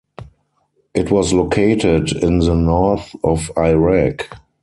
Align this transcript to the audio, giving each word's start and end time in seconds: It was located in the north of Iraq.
It 0.95 1.11
was 1.11 1.31
located 1.31 2.11
in 2.11 2.39
the 2.39 2.55
north 2.55 3.15
of 3.23 3.51
Iraq. 3.55 4.27